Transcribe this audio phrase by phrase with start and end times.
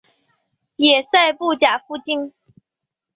[0.03, 0.07] 野寒
[1.37, 2.33] 布岬附近。